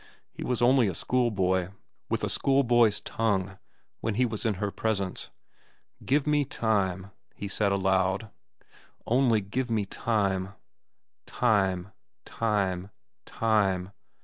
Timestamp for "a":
0.87-0.95, 2.23-2.29